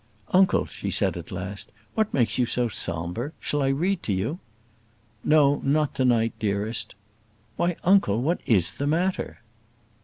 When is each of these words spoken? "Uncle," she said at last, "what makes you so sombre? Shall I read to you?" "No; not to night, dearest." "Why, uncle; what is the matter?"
"Uncle," 0.31 0.65
she 0.65 0.89
said 0.89 1.15
at 1.15 1.31
last, 1.31 1.71
"what 1.93 2.11
makes 2.11 2.39
you 2.39 2.45
so 2.47 2.67
sombre? 2.67 3.33
Shall 3.39 3.61
I 3.61 3.67
read 3.67 4.01
to 4.01 4.13
you?" 4.13 4.39
"No; 5.23 5.61
not 5.63 5.93
to 5.93 6.03
night, 6.05 6.33
dearest." 6.39 6.95
"Why, 7.55 7.75
uncle; 7.83 8.19
what 8.19 8.41
is 8.47 8.71
the 8.73 8.87
matter?" 8.87 9.41